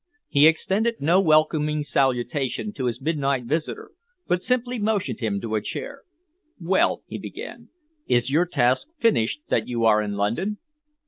He 0.29 0.47
extended 0.47 0.95
no 0.99 1.19
welcoming 1.21 1.83
salutation 1.83 2.73
to 2.73 2.85
his 2.85 2.99
midnight 2.99 3.43
visitor 3.43 3.91
but 4.27 4.41
simply 4.41 4.79
motioned 4.79 5.19
him 5.19 5.39
to 5.41 5.53
a 5.55 5.61
chair. 5.61 6.01
"Well," 6.59 7.03
he 7.05 7.19
began, 7.19 7.69
"is 8.07 8.27
your 8.27 8.47
task 8.47 8.81
finished 8.99 9.41
that 9.49 9.67
you 9.67 9.85
are 9.85 10.01
in 10.01 10.13
London?" 10.13 10.57